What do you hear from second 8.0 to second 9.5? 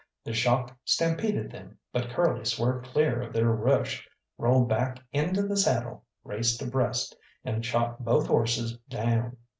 both horses down.